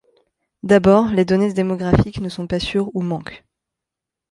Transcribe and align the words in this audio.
D'abord, 0.63 1.09
les 1.09 1.25
données 1.25 1.53
démographiques 1.53 2.21
ne 2.21 2.29
sont 2.29 2.47
pas 2.47 2.59
sûres 2.59 2.89
ou 2.95 3.03
manquent. 3.03 3.45